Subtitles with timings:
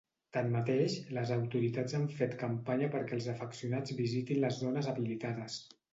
[0.35, 5.61] Tanmateix, les autoritats han fet campanya perquè els afeccionats visitin les zones habilitades.